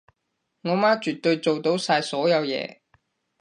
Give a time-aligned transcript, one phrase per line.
[0.63, 2.79] 我媽絕對做到晒所有嘢